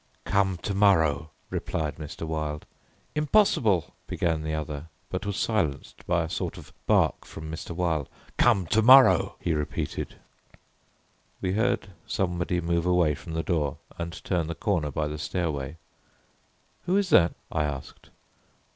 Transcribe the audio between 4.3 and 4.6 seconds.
the